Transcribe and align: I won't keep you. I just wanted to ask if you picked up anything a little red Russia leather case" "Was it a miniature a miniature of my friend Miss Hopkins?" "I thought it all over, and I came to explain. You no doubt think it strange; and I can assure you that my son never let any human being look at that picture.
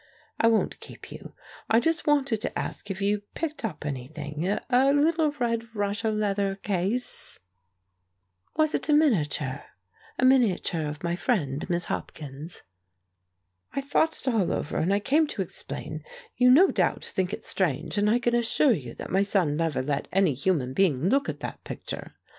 I 0.39 0.47
won't 0.47 0.79
keep 0.79 1.11
you. 1.11 1.33
I 1.69 1.79
just 1.79 2.07
wanted 2.07 2.41
to 2.41 2.57
ask 2.57 2.89
if 2.89 3.03
you 3.03 3.21
picked 3.35 3.63
up 3.63 3.85
anything 3.85 4.47
a 4.47 4.91
little 4.93 5.29
red 5.33 5.75
Russia 5.75 6.09
leather 6.09 6.55
case" 6.55 7.39
"Was 8.57 8.73
it 8.73 8.89
a 8.89 8.93
miniature 8.93 9.63
a 10.17 10.25
miniature 10.25 10.87
of 10.87 11.03
my 11.03 11.15
friend 11.15 11.69
Miss 11.69 11.85
Hopkins?" 11.85 12.63
"I 13.73 13.81
thought 13.81 14.17
it 14.19 14.27
all 14.27 14.51
over, 14.51 14.77
and 14.77 14.91
I 14.91 14.99
came 14.99 15.27
to 15.27 15.43
explain. 15.43 16.03
You 16.35 16.49
no 16.49 16.69
doubt 16.71 17.05
think 17.05 17.31
it 17.31 17.45
strange; 17.45 17.95
and 17.99 18.09
I 18.09 18.17
can 18.17 18.33
assure 18.33 18.73
you 18.73 18.95
that 18.95 19.11
my 19.11 19.21
son 19.21 19.55
never 19.55 19.83
let 19.83 20.07
any 20.11 20.33
human 20.33 20.73
being 20.73 21.09
look 21.09 21.29
at 21.29 21.41
that 21.41 21.63
picture. 21.63 22.15